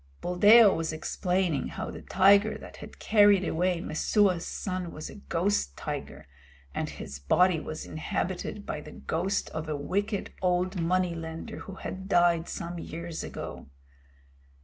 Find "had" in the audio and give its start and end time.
2.77-2.97, 11.75-12.09